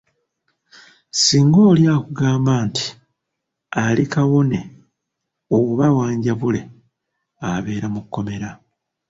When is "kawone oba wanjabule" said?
4.13-6.61